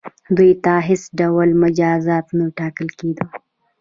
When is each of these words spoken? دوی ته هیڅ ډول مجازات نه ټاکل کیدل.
دوی 0.35 0.51
ته 0.63 0.73
هیڅ 0.87 1.03
ډول 1.19 1.49
مجازات 1.63 2.25
نه 2.37 2.45
ټاکل 2.57 2.87
کیدل. 2.99 3.27